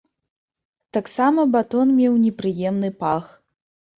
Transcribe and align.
Таксама 0.97 1.43
батон 1.57 1.93
меў 1.99 2.17
непрыемны 2.25 2.89
пах. 3.03 3.25